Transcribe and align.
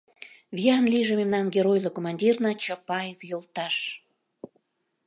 Виян 0.55 0.85
лийже 0.91 1.13
мемнан 1.21 1.45
геройло 1.55 1.89
командирна 1.93 2.51
Чапаев 2.63 3.19
йолташ! 3.29 3.75